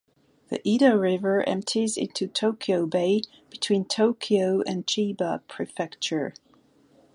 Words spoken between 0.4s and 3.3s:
The Edo River empties into Tokyo Bay